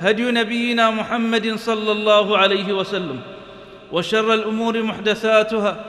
[0.00, 3.20] هدي نبينا محمد صلى الله عليه وسلم
[3.92, 5.84] وشر الأمور محدثاتها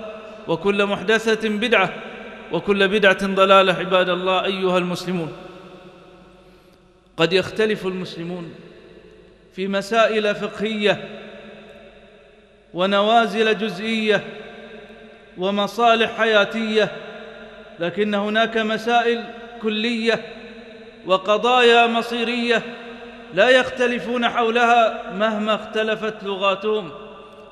[0.47, 1.93] وكل محدثة بدعة
[2.51, 5.31] وكل بدعة ضلالة عباد الله أيها المسلمون.
[7.17, 8.53] قد يختلف المسلمون
[9.55, 11.07] في مسائل فقهية
[12.73, 14.23] ونوازل جزئية
[15.37, 16.91] ومصالح حياتية
[17.79, 19.23] لكن هناك مسائل
[19.61, 20.21] كلية
[21.05, 22.61] وقضايا مصيرية
[23.35, 26.91] لا يختلفون حولها مهما اختلفت لغاتهم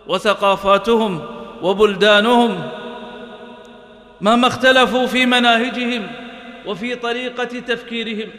[0.08, 1.26] وثقافاتهم
[1.62, 2.70] وبلدانهم
[4.22, 6.08] مهما اختلفوا في مناهجهم
[6.66, 8.30] وفي طريقة تفكيرهم.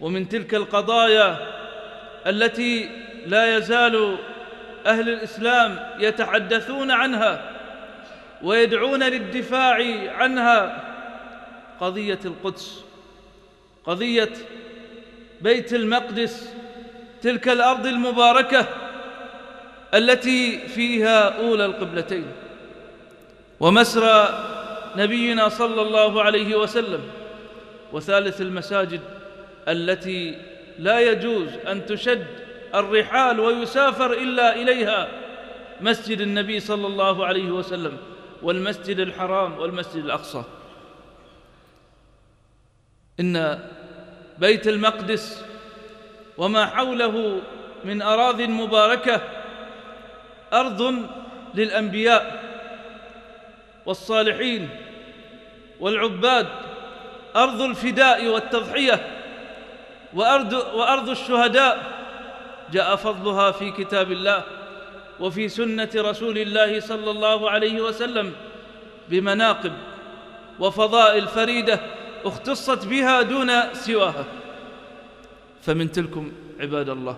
[0.00, 1.36] ومن تلك القضايا
[2.26, 2.90] التي
[3.26, 4.16] لا يزال
[4.86, 7.50] أهل الإسلام يتحدثون عنها
[8.42, 9.84] ويدعون للدفاع
[10.16, 10.82] عنها
[11.80, 12.84] قضية القدس
[13.86, 14.32] قضية
[15.42, 16.48] بيت المقدس
[17.22, 18.68] تلك الأرض المباركة
[19.94, 22.26] التي فيها أولى القبلتين.
[23.60, 24.44] ومسرى
[24.96, 27.00] نبينا صلى الله عليه وسلم
[27.92, 29.00] وثالث المساجد
[29.68, 30.38] التي
[30.78, 32.26] لا يجوز أن تشد
[32.74, 35.08] الرحال ويسافر إلا إليها
[35.80, 37.96] مسجد النبي صلى الله عليه وسلم
[38.42, 40.44] والمسجد الحرام والمسجد الأقصى.
[43.20, 43.58] إن
[44.42, 45.44] بيت المقدس
[46.38, 47.40] وما حوله
[47.84, 49.20] من أراض مباركة
[50.52, 50.94] أرض
[51.54, 52.42] للأنبياء
[53.86, 54.68] والصالحين
[55.80, 56.46] والعباد
[57.36, 59.06] أرض الفداء والتضحية
[60.14, 62.02] وأرض, وأرض الشهداء.
[62.72, 64.42] جاء فضلها في كتاب الله
[65.20, 68.32] وفي سنة رسول الله صلى الله عليه وسلم
[69.08, 69.72] بمناقب
[70.58, 71.80] وفضائل فريدة
[72.24, 74.24] اختصت بها دون سواها.
[75.62, 77.16] فمن تلكم عباد الله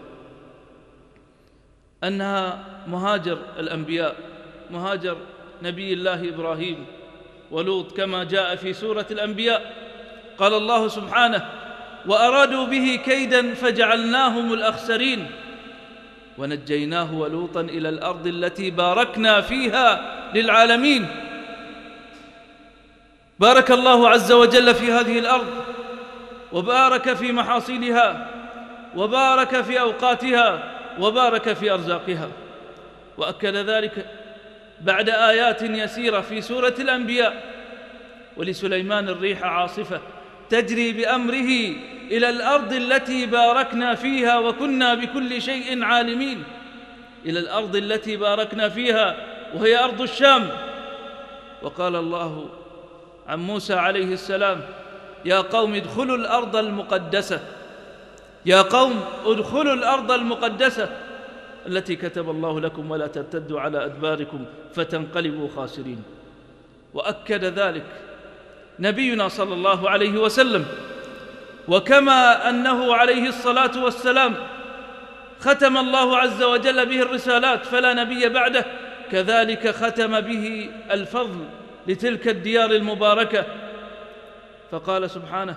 [2.04, 4.16] أنها مهاجر الأنبياء
[4.70, 5.16] مهاجر
[5.62, 6.86] نبي الله إبراهيم
[7.50, 9.72] ولوط كما جاء في سورة الأنبياء.
[10.38, 11.48] قال الله سبحانه
[12.06, 15.30] وأرادوا به كيدا فجعلناهم الأخسرين
[16.38, 21.06] ونجيناه ولوطا إلى الأرض التي باركنا فيها للعالمين.
[23.38, 25.46] بارك الله عز وجل في هذه الأرض
[26.52, 28.30] وبارك في محاصيلها
[28.96, 32.28] وبارك في أوقاتها وبارك في أرزاقها.
[33.18, 34.06] وأكد ذلك
[34.80, 37.42] بعد آيات يسيرة في سورة الأنبياء
[38.36, 40.00] ولسليمان الريح عاصفة
[40.50, 41.74] تجري بأمره
[42.10, 46.44] إلى الأرض التي باركنا فيها وكنا بكل شيء عالمين.
[47.26, 49.16] إلى الأرض التي باركنا فيها
[49.54, 50.50] وهي أرض الشام.
[51.62, 52.48] وقال الله
[53.28, 54.60] عن موسى عليه السلام
[55.24, 57.40] يا قوم ادخلوا الأرض المقدسة.
[58.46, 60.88] يا قوم ادخلوا الأرض المقدسة.
[61.66, 66.02] التي كتب الله لكم ولا ترتدوا على أدباركم فتنقلبوا خاسرين.
[66.94, 67.84] وأكد ذلك
[68.78, 70.66] نبينا صلى الله عليه وسلم.
[71.68, 74.34] وكما أنه عليه الصلاة والسلام
[75.40, 78.64] ختم الله عز وجل به الرسالات فلا نبي بعده
[79.12, 81.44] كذلك ختم به الفضل
[81.86, 83.44] لتلك الديار المباركة.
[84.70, 85.54] فقال سبحانه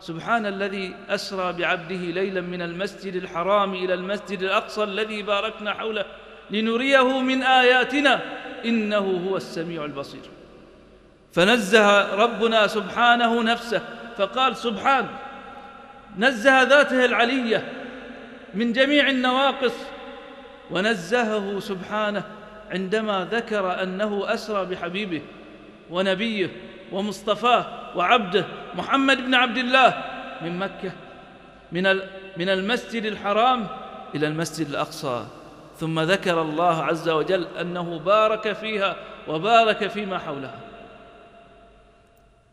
[0.00, 6.04] سبحان الذي أسرى بعبده ليلا من المسجد الحرام إلى المسجد الأقصى الذي باركنا حوله
[6.50, 8.20] لنريه من آياتنا.
[8.64, 10.20] إنه هو السميع البصير.
[11.32, 13.82] فنزه ربنا سبحانه نفسه.
[14.18, 15.06] فقال سبحان
[16.18, 17.72] نزه ذاته العلية
[18.54, 19.74] من جميع النواقص.
[20.70, 22.22] ونزهه سبحانه
[22.70, 25.22] عندما ذكر أنه أسرى بحبيبه.
[25.90, 26.50] ونبيه
[26.92, 30.04] ومصطفاه وعبده محمد بن عبد الله
[30.42, 30.92] من مكة
[31.72, 32.00] من
[32.36, 33.66] من المسجد الحرام
[34.14, 35.26] إلى المسجد الأقصى.
[35.78, 38.96] ثم ذكر الله عز وجل أنه بارك فيها
[39.28, 40.60] وبارك فيما حولها.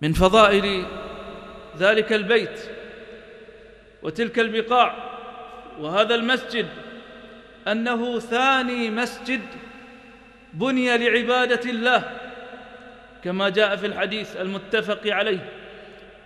[0.02, 0.86] من فضائل
[1.78, 2.60] ذلك البيت
[4.04, 4.96] وتلك البقاع
[5.80, 6.68] وهذا المسجد
[7.68, 9.42] أنه ثاني مسجد
[10.54, 12.25] بني لعبادة الله.
[13.26, 15.50] كما جاء في الحديث المتفق عليه.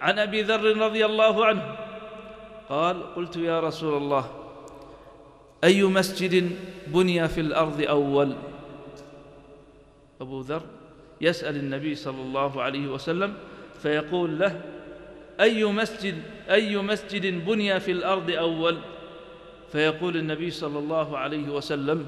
[0.01, 1.75] عن أبي ذر رضي الله عنه
[2.69, 4.31] قال قلت يا رسول الله
[5.63, 6.55] أي مسجد
[6.87, 8.35] بني في الأرض أول؟
[10.21, 10.61] أبو ذر
[11.21, 13.33] يسأل النبي صلى الله عليه وسلم
[13.81, 14.61] فيقول له
[15.39, 16.15] أي مسجد
[16.49, 18.77] أي مسجد بني في الأرض أول؟
[19.71, 22.07] فيقول النبي صلى الله عليه وسلم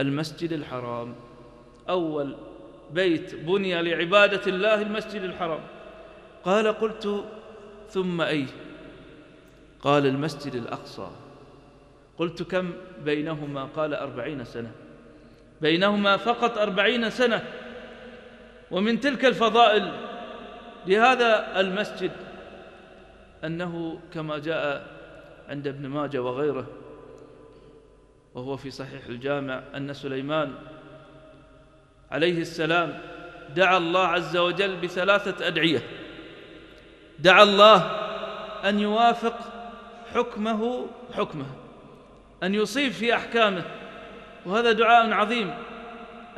[0.00, 1.14] المسجد الحرام
[1.88, 2.36] أول.
[2.92, 5.60] بيت بني لعبادة الله المسجد الحرام.
[6.44, 7.24] قال قلت
[7.90, 8.46] ثم أي؟
[9.80, 11.10] قال المسجد الأقصى.
[12.18, 12.72] قلت كم
[13.04, 14.70] بينهما؟ قال أربعين سنة.
[15.60, 17.44] بينهما فقط أربعين سنة.
[18.70, 19.92] ومن تلك الفضائل
[20.86, 22.10] لهذا المسجد
[23.44, 24.86] أنه كما جاء
[25.48, 26.66] عند ابن ماجه وغيره
[28.34, 30.54] وهو في صحيح الجامع أن سليمان
[32.12, 32.98] عليه السلام
[33.56, 35.82] دعا الله عز وجل بثلاثة أدعية.
[37.18, 37.76] دعا الله
[38.64, 39.38] أن يوافق
[40.14, 41.46] حكمه حكمه
[42.42, 43.62] أن يصيب في أحكامه.
[44.46, 45.54] وهذا دعاء عظيم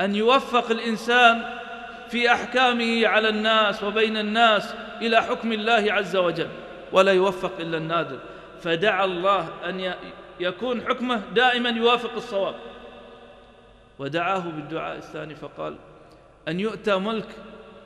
[0.01, 1.43] أن يوفق الإنسان
[2.09, 6.49] في أحكامه على الناس وبين الناس إلى حكم الله عز وجل
[6.93, 8.19] ولا يوفق إلا النادر.
[8.61, 9.95] فدعا الله أن
[10.41, 12.55] يكون حكمه دائما يوافق الصواب.
[13.99, 15.77] ودعاه بالدعاء الثاني فقال
[16.49, 17.29] أن يؤتى ملك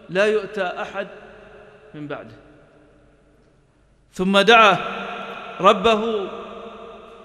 [0.09, 1.09] لا يؤتى أحد
[1.95, 2.35] من بعده.
[4.13, 4.77] ثم دعا
[5.61, 6.31] ربه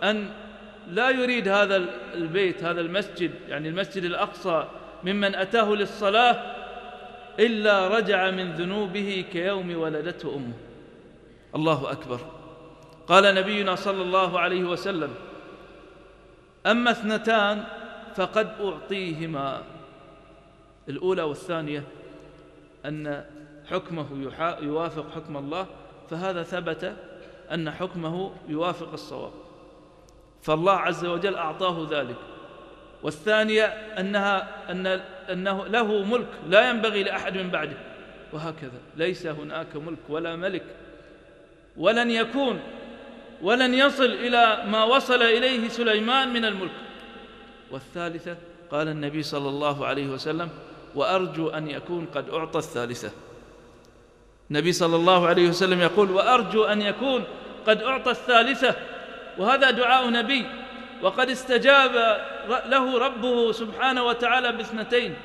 [0.04, 0.30] أن
[0.88, 1.76] لا يريد هذا
[2.14, 4.68] البيت هذا المسجد يعني المسجد الأقصى
[5.04, 6.54] ممن أتاه للصلاة
[7.40, 10.54] إلا رجع من ذنوبه كيوم ولدته أمه.
[11.56, 12.20] الله أكبر.
[13.08, 15.10] قال نبينا صلى الله عليه وسلم
[16.66, 17.64] أما اثنتان
[18.16, 19.64] فقد أعطيهما.
[20.90, 21.84] الأولى والثانية
[22.86, 23.26] أن
[23.70, 24.32] حكمه
[24.62, 25.66] يوافق حكم الله
[26.10, 26.96] فهذا ثبت
[27.52, 29.32] أن حكمه يوافق الصواب.
[30.42, 32.16] فالله عز وجل أعطاه ذلك.
[33.04, 33.66] والثانية
[34.00, 34.88] أنها أن
[35.32, 37.78] أنه له ملك لا ينبغي لأحد من بعده.
[38.34, 40.64] وهكذا ليس هناك ملك ولا ملك
[41.78, 42.60] ولن يكون
[43.42, 46.72] ولن يصل إلى ما وصل إليه سليمان من الملك.
[47.74, 48.38] والثالثة
[48.72, 50.50] قال النبي صلى الله عليه وسلم
[50.96, 53.12] وأرجو أن يكون قد أعطى الثالثة.
[54.52, 57.24] النبي صلى الله عليه وسلم يقول وأرجو أن يكون
[57.68, 58.76] قد أعطى الثالثة
[59.38, 60.46] وهذا دعاء نبي
[61.02, 61.92] وقد استجاب
[62.66, 65.16] له ربه سبحانه وتعالى باثنتين.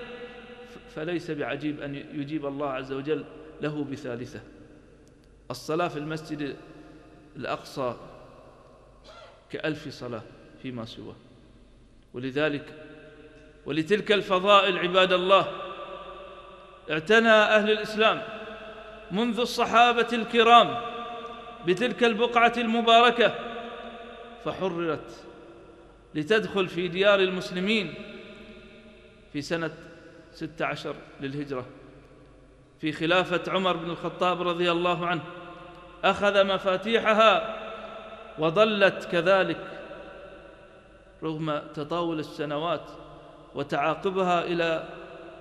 [0.94, 3.24] فليس بعجيب أن يجيب الله عز وجل
[3.60, 4.40] له بثالثة.
[5.50, 6.56] الصلاة في المسجد
[7.36, 7.94] الأقصى
[9.50, 10.22] كألف صلاة
[10.62, 11.14] فيما سواه
[12.14, 12.64] ولذلك
[13.66, 15.48] ولتلك الفضائل عباد الله
[16.90, 18.22] اعتنى أهل الإسلام
[19.10, 20.80] منذ الصحابة الكرام
[21.66, 23.34] بتلك البقعة المباركة
[24.44, 25.24] فحررت
[26.14, 27.94] لتدخل في ديار المسلمين
[29.32, 29.70] في سنة
[30.32, 31.66] ستة عشر للهجرة
[32.80, 35.22] في خلافة عمر بن الخطاب رضي الله عنه
[36.04, 37.58] أخذ مفاتيحها
[38.38, 39.77] وظلت كذلك
[41.22, 42.90] رغم تطاول السنوات
[43.54, 44.88] وتعاقبها إلى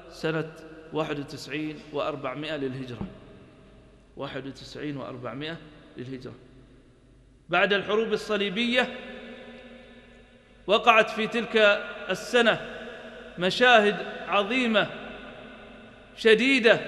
[0.09, 0.51] سنة
[0.93, 3.07] واحد وتسعين وأربعمائة للهجرة.
[4.17, 5.57] واحد وتسعين وأربعمائة
[5.97, 6.33] للهجرة.
[7.49, 8.97] بعد الحروب الصليبية
[10.67, 11.57] وقعت في تلك
[12.09, 12.59] السنة
[13.39, 13.95] مشاهد
[14.27, 14.87] عظيمة
[16.17, 16.79] شديدة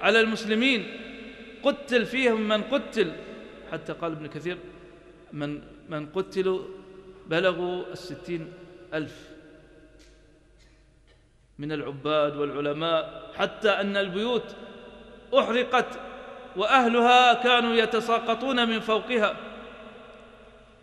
[0.00, 0.86] على المسلمين.
[1.62, 3.12] قتل فيهم من قتل
[3.72, 4.58] حتى قال ابن كثير
[5.32, 6.62] من من قتلوا
[7.26, 8.52] بلغوا الستين
[8.94, 9.32] ألف
[11.58, 14.56] من العباد والعلماء حتى أن البيوت
[15.38, 16.00] أحرقت
[16.56, 19.36] وأهلها كانوا يتساقطون من فوقها.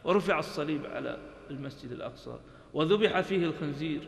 [0.04, 1.18] ورفع الصليب على
[1.50, 2.40] المسجد الأقصى
[2.74, 4.02] وذبح فيه الخنزير.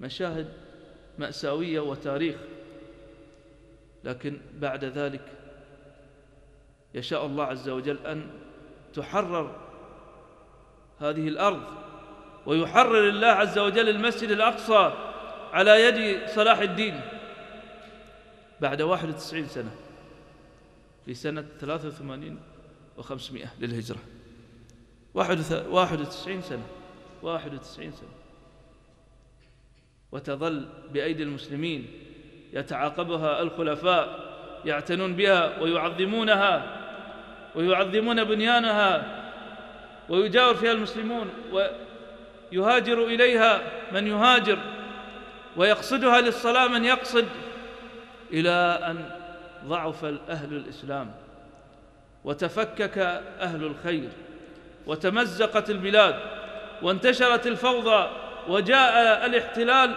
[0.00, 0.48] مشاهد
[1.18, 2.36] مأساوية وتاريخ.
[4.04, 5.32] لكن بعد ذلك
[6.94, 8.30] يشاء الله عز وجل أن
[8.94, 9.65] تحرر
[11.00, 11.62] هذه الأرض
[12.46, 14.92] ويحرر الله عز وجل المسجد الأقصى
[15.52, 17.00] على يد صلاح الدين.
[18.60, 19.70] بعد 91 سنة
[21.04, 22.38] في سنة 83
[22.98, 23.98] و500 للهجرة.
[25.14, 26.66] 91 سنة
[27.22, 28.08] 91 سنة.
[30.12, 31.86] وتظل بأيدي المسلمين
[32.52, 34.26] يتعاقبها الخلفاء
[34.64, 36.82] يعتنون بها ويعظمونها
[37.54, 39.25] ويعظمون بنيانها.
[40.08, 41.30] ويجاور فيها المسلمون
[42.52, 44.58] ويهاجر إليها من يهاجر
[45.56, 47.26] ويقصدها للصلاة من يقصد
[48.32, 48.50] إلى
[48.82, 49.10] أن
[49.64, 51.14] ضعف أهل الإسلام
[52.24, 52.98] وتفكك
[53.40, 54.08] أهل الخير
[54.86, 56.16] وتمزقت البلاد
[56.82, 58.10] وانتشرت الفوضى
[58.48, 59.96] وجاء الاحتلال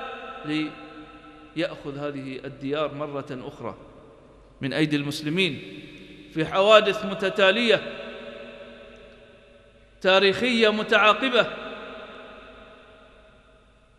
[1.56, 3.76] ليأخذ هذه الديار مرة أخرى
[4.62, 5.80] من أيدي المسلمين
[6.34, 7.99] في حوادث متتالية
[10.02, 11.48] تاريخية متعاقبة.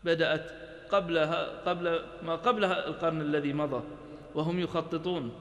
[0.05, 0.53] بدأت
[0.91, 3.83] قبلها قبل ما قبلها القرن الذي مضى
[4.35, 5.33] وهم يخططون.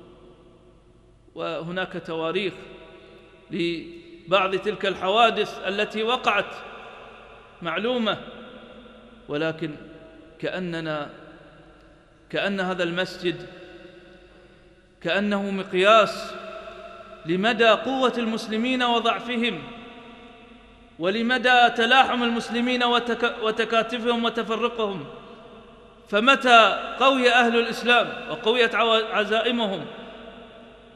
[1.35, 2.53] وهناك تواريخ
[3.51, 6.55] لبعض تلك الحوادث التي وقعت
[7.61, 8.17] معلومة
[9.27, 9.75] ولكن
[10.39, 11.09] كأننا
[12.29, 13.47] كأن هذا المسجد
[15.01, 16.33] كأنه مقياس
[17.25, 19.63] لمدى قوة المسلمين وضعفهم.
[20.99, 22.83] ولمدى تلاحم المسلمين
[23.43, 25.05] وتكاتفهم وتفرقهم؟
[26.09, 28.75] فمتى قوي أهل الإسلام وقويت
[29.11, 29.85] عزائمهم؟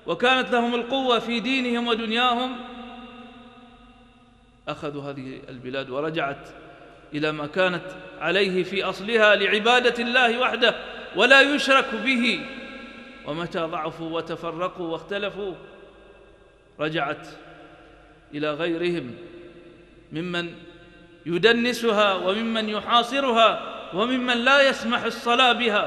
[0.08, 2.56] وكانت لهم القوة في دينهم ودنياهم؟
[4.68, 6.50] أخذوا هذه البلاد ورجعت
[7.14, 7.86] إلى ما كانت
[8.20, 10.76] عليه في أصلها لعبادة الله وحده
[11.16, 12.46] ولا يشرك به.
[13.26, 15.54] ومتى ضعفوا وتفرقوا واختلفوا؟
[16.80, 17.28] رجعت
[18.34, 19.16] إلى غيرهم.
[20.14, 20.54] ممن
[21.26, 23.50] يدنسها وممن يحاصرها
[23.94, 25.86] وممن لا يسمح الصلاة بها.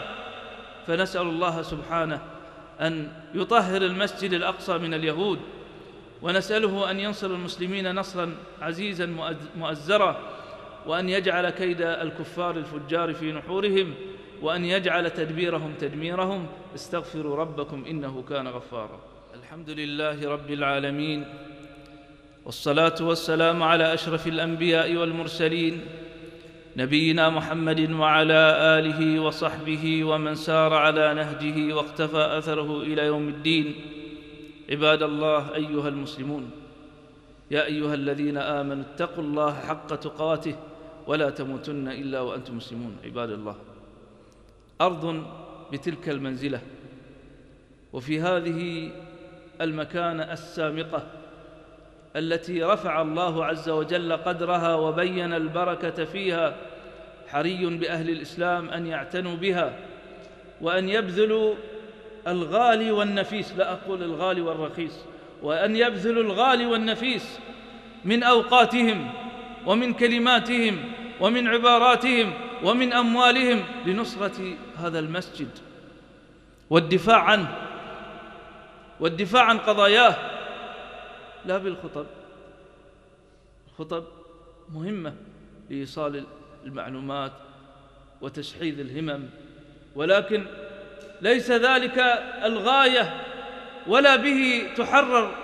[0.87, 2.21] فنسأل الله سبحانه
[2.81, 5.41] أن يطهر المسجد الأقصى من اليهود
[6.23, 9.07] ونسأله أن ينصر المسلمين نصرا عزيزا
[9.57, 10.17] مؤزرا
[10.87, 13.95] وأن يجعل كيد الكفار الفجار في نحورهم
[14.43, 16.47] وأن يجعل تدبيرهم تدميرهم.
[16.75, 19.01] استغفروا ربكم إنه كان غفارا.
[19.35, 21.25] الحمد لله رب العالمين
[22.47, 25.81] والصلاة والسلام على أشرف الأنبياء والمرسلين
[26.77, 28.43] نبينا محمد وعلى
[28.79, 33.75] آله وصحبه ومن سار على نهجه واقتفى أثره إلى يوم الدين.
[34.71, 36.51] عباد الله أيها المسلمون
[37.51, 40.55] يا أيها الذين آمنوا اتقوا الله حق تقاته
[41.07, 42.97] ولا تموتن إلا وأنتم مسلمون.
[43.05, 43.57] عباد الله
[44.81, 45.25] أرض
[45.73, 46.61] بتلك المنزلة
[47.93, 48.91] وفي هذه
[49.61, 51.26] المكانة السامقة
[52.17, 56.57] التي رفع الله عز وجل قدرها وبين البركة فيها
[57.29, 59.77] حري بأهل الإسلام أن يعتنوا بها
[60.61, 61.55] وأن يبذلوا
[62.29, 63.57] الغالي والنفيس.
[63.57, 64.99] لا أقول الغالي والرخيص
[65.43, 67.39] وأن يبذلوا الغالي والنفيس
[68.05, 69.11] من أوقاتهم
[69.67, 70.79] ومن كلماتهم
[71.21, 72.33] ومن عباراتهم
[72.63, 75.49] ومن أموالهم لنصرة هذا المسجد.
[76.71, 77.49] والدفاع عنه
[79.01, 80.36] والدفاع عن قضاياه
[81.47, 82.07] لا بالخطب.
[83.69, 84.05] الخطب
[84.69, 85.15] مهمة
[85.71, 86.25] لإيصال
[86.65, 87.33] المعلومات
[88.21, 89.29] وتشحيذ الهمم
[89.95, 90.47] ولكن
[91.23, 91.99] ليس ذلك
[92.45, 93.25] الغاية
[93.87, 95.35] ولا به تحرر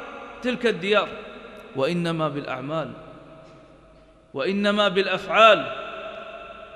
[0.43, 1.09] تلك الديار
[1.77, 2.91] وإنما بالأعمال
[4.35, 5.73] وإنما بالأفعال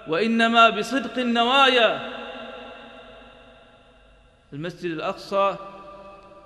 [0.09, 2.13] وإنما بصدق النوايا.
[4.53, 5.57] المسجد الأقصى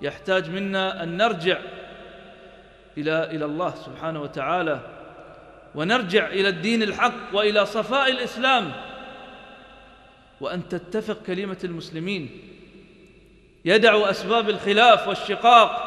[0.02, 1.58] يحتاج منا أن نرجع
[2.98, 4.80] إلى إلى الله سبحانه وتعالى.
[5.74, 8.72] ونرجع إلى الدين الحق وإلى صفاء الإسلام.
[10.40, 12.30] وأن تتفق كلمة المسلمين.
[13.64, 15.86] يدعوا أسباب الخلاف والشقاق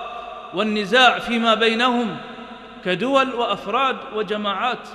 [0.54, 2.18] والنزاع فيما بينهم
[2.86, 4.88] كدول وأفراد وجماعات.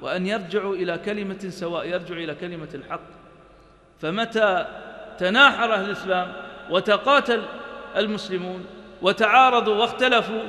[0.00, 3.00] وأن يرجعوا إلى كلمة سواء يرجعوا إلى كلمة الحق.
[4.00, 4.66] فمتى
[5.18, 6.32] تناحر أهل الإسلام
[6.70, 7.42] وتقاتل
[7.96, 8.66] المسلمون
[9.02, 10.42] وتعارضوا واختلفوا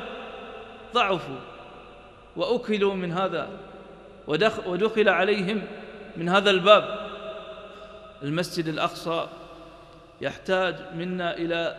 [0.93, 1.39] ضعفوا
[2.35, 3.49] وأكلوا من هذا
[4.65, 5.61] ودخل عليهم
[6.17, 7.09] من هذا الباب.
[8.23, 9.27] المسجد الأقصى
[10.21, 11.75] يحتاج منا إلى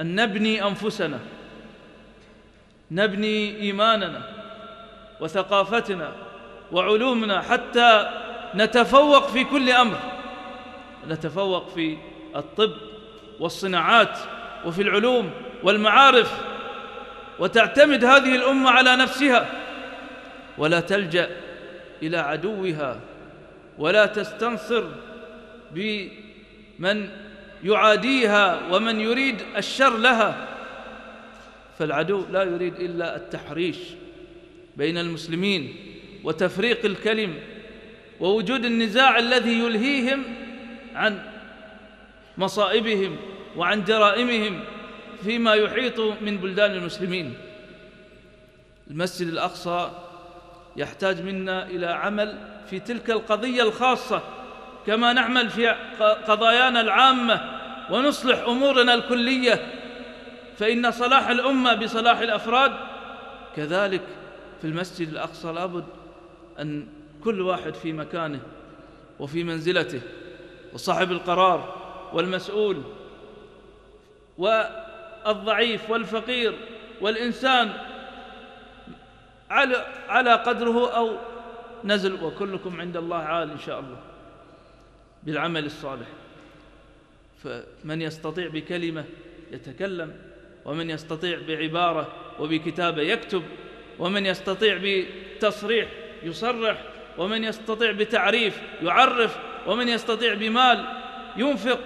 [0.00, 1.18] أن نبني أنفسنا
[2.90, 4.22] نبني إيماننا
[5.20, 6.12] وثقافتنا
[6.72, 8.10] وعلومنا حتى
[8.54, 9.98] نتفوق في كل أمر.
[11.08, 11.96] نتفوق في
[12.36, 12.72] الطب
[13.40, 14.18] والصناعات
[14.64, 15.30] وفي العلوم
[15.62, 16.55] والمعارف.
[17.38, 19.48] وتعتمد هذه الأمة على نفسها
[20.58, 21.30] ولا تلجأ
[22.02, 23.00] إلى عدوها
[23.78, 24.84] ولا تستنصر
[25.70, 27.08] بمن
[27.64, 30.48] يعاديها ومن يريد الشر لها.
[31.78, 33.76] فالعدو لا يريد إلا التحريش
[34.76, 35.76] بين المسلمين
[36.24, 37.34] وتفريق الكلم
[38.20, 40.22] ووجود النزاع الذي يلهيهم
[40.94, 41.22] عن
[42.38, 43.16] مصائبهم
[43.56, 44.60] وعن جرائمهم.
[45.26, 47.34] فيما يحيط من بلدان المسلمين.
[48.90, 49.90] المسجد الأقصى
[50.76, 52.38] يحتاج منا إلى عمل
[52.70, 54.22] في تلك القضية الخاصة
[54.86, 55.68] كما نعمل في
[56.28, 59.72] قضايانا العامة ونصلح أمورنا الكلية.
[60.56, 62.72] فإن صلاح الأمة بصلاح الأفراد
[63.56, 64.02] كذلك
[64.60, 65.84] في المسجد الأقصى لابد
[66.60, 66.86] أن
[67.24, 68.40] كل واحد في مكانه
[69.18, 70.00] وفي منزلته
[70.72, 71.76] وصاحب القرار
[72.12, 72.82] والمسؤول.
[75.26, 76.54] والضعيف والفقير
[77.00, 77.72] والإنسان
[79.50, 81.16] على على قدره أو
[81.84, 83.98] نزل وكلكم عند الله عال إن شاء الله
[85.22, 86.06] بالعمل الصالح.
[87.44, 89.04] فمن يستطيع بكلمة
[89.52, 90.16] يتكلم
[90.64, 93.42] ومن يستطيع بعبارة وبكتابة يكتب
[93.98, 95.88] ومن يستطيع بتصريح
[96.22, 96.82] يصرح
[97.18, 100.86] ومن يستطيع بتعريف يعرف ومن يستطيع بمال
[101.36, 101.80] ينفق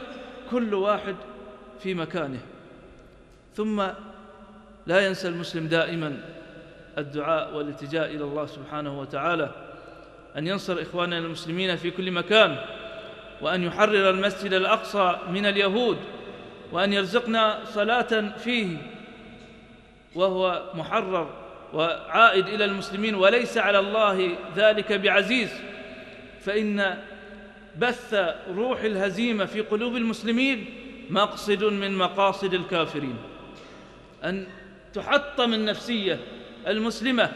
[0.50, 1.16] كل واحد
[1.82, 2.40] في مكانه.
[3.54, 3.82] ثم
[4.86, 6.16] لا ينسى المسلم دائما
[6.98, 9.50] الدعاء والالتجاء إلى الله سبحانه وتعالى
[10.36, 12.56] أن ينصر إخواننا المسلمين في كل مكان
[13.40, 15.98] وأن يحرر المسجد الأقصى من اليهود
[16.72, 18.76] وأن يرزقنا صلاة فيه
[20.14, 21.30] وهو محرر
[21.74, 25.50] وعائد إلى المسلمين وليس على الله ذلك بعزيز
[26.40, 26.98] فإن
[27.78, 28.14] بث
[28.54, 30.64] روح الهزيمة في قلوب المسلمين
[31.10, 33.16] مقصد من مقاصد الكافرين.
[34.24, 34.46] أن
[34.94, 36.18] تحطم النفسية
[36.66, 37.32] المسلمة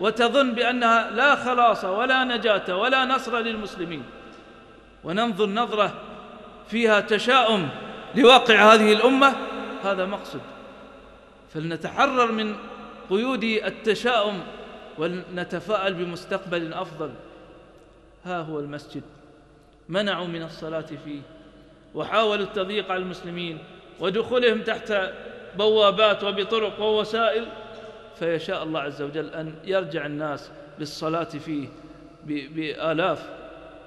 [0.00, 4.02] وتظن بأنها لا خلاص ولا نجاة ولا نصر للمسلمين.
[5.04, 5.94] وننظر نظرة
[6.68, 7.68] فيها تشاؤم
[8.14, 9.34] لواقع هذه الأمة
[9.84, 10.40] هذا مقصد.
[11.54, 12.56] فلنتحرر من
[13.10, 14.40] قيود التشاؤم
[14.98, 17.10] ولنتفاءل بمستقبل أفضل.
[18.24, 19.02] ها هو المسجد.
[19.88, 21.20] منعوا من الصلاة فيه.
[21.94, 23.58] وحاولوا التضييق على المسلمين
[24.00, 24.92] ودخولهم تحت
[25.58, 27.46] بوابات وبطرق ووسائل
[28.18, 31.68] فيشاء الله عز وجل أن يرجع الناس للصلاة فيه
[32.26, 33.28] بآلاف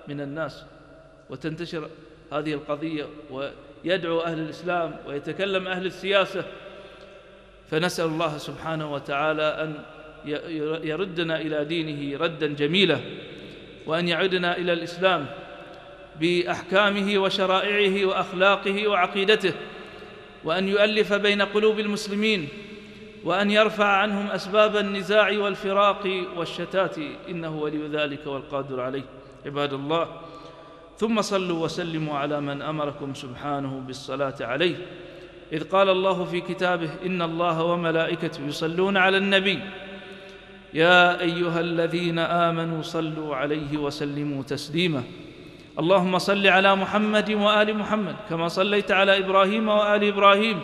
[0.08, 0.64] من الناس
[1.30, 1.90] وتنتشر
[2.34, 6.46] هذه القضية ويدعو أهل الإسلام ويتكلم أهل السياسة.
[7.72, 9.74] فنسأل الله سبحانه وتعالى أن
[10.84, 13.00] يردنا إلى دينه ردا جميلا
[13.86, 15.26] وأن يعدنا إلى الإسلام
[16.20, 19.54] بأحكامه وشرائعه وأخلاقه وعقيدته.
[20.44, 22.48] وأن يؤلف بين قلوب المسلمين
[23.24, 26.98] وأن يرفع عنهم أسباب النزاع والفراق والشتات.
[27.30, 29.04] إنه ولي ذلك والقادر عليه.
[29.46, 30.08] عباد الله
[30.98, 34.76] ثم صلوا وسلموا على من أمركم سبحانه بالصلاة عليه.
[35.54, 39.60] إذ قال الله في كتابه إن الله وملائكته يصلون على النبي.
[40.74, 45.04] يا أيها الذين آمنوا صلوا عليه وسلموا تسليما.
[45.80, 50.60] اللهم صل على محمد وآل محمد كما صليت على إبراهيم وآل إبراهيم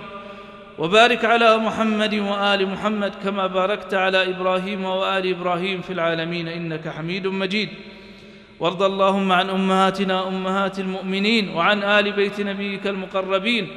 [0.77, 7.27] وبارك على محمد وآل محمد كما باركت على إبراهيم وآل إبراهيم في العالمين إنك حميد
[7.27, 7.69] مجيد
[8.59, 13.67] وارض اللهم عن أمهاتنا أمهات المؤمنين وعن آل بيت نبيك المقربين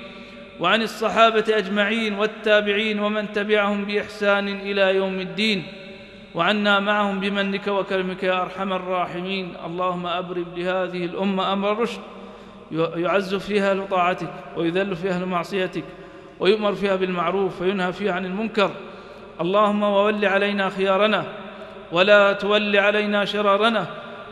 [0.60, 5.62] وعن الصحابة أجمعين والتابعين ومن تبعهم بإحسان إلى يوم الدين
[6.38, 9.56] وعنا معهم بمنك وكرمك يا أرحم الراحمين.
[9.66, 12.00] اللهم أبرم لهذه الأمة أمر الرشد
[12.70, 15.84] يعز فيها لطاعتك ويذل فيها لمعصيتك
[16.40, 18.70] ويؤمر فيها بالمعروف وينهى فيها عن المنكر.
[19.40, 21.24] اللهم وول علينا خيارنا
[21.92, 23.86] ولا تول علينا شرارنا.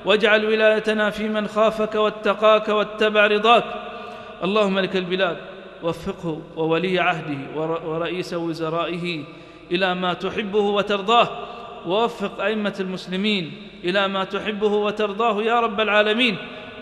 [0.05, 3.64] واجعل ولايتنا في من خافك واتقاك واتبع رضاك.
[4.45, 5.37] اللهم لك البلاد
[5.83, 7.38] وفقه وولي عهده
[7.85, 9.25] ورئيس وزرائه
[9.71, 11.45] إلى ما تحبه وترضاه.
[11.87, 13.53] ووفق أئمة المسلمين
[13.85, 16.37] إلى ما تحبه وترضاه يا رب العالمين.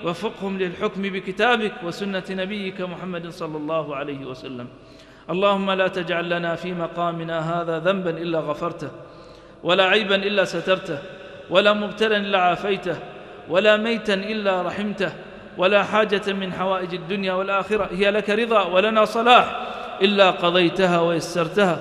[0.05, 4.69] وفقهم للحكم بكتابك وسنة نبيك محمد صلى الله عليه وسلم.
[5.31, 8.89] اللهم لا تجعل لنا في مقامنا هذا ذنبا إلا غفرته
[9.63, 10.99] ولا عيبا إلا سترته
[11.51, 12.97] ولا مبتلا إلا عافيته
[13.49, 15.13] ولا ميتا إلا رحمته
[15.57, 17.89] ولا حاجة من حوائج الدنيا والآخرة.
[17.93, 19.61] هي لك رضا ولنا صلاح
[20.03, 21.81] إلا قضيتها ويسرتها.